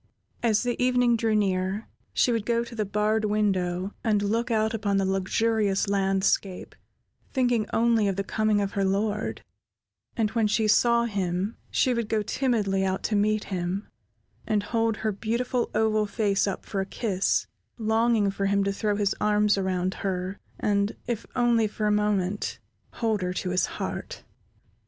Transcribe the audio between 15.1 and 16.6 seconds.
beautiful oval face